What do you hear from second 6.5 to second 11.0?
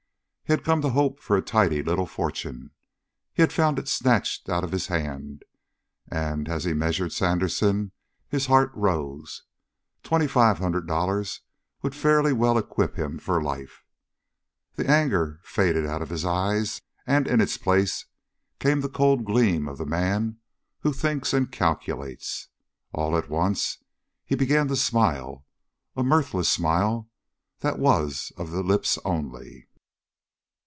he measured Sandersen, his heart rose. Twenty five hundred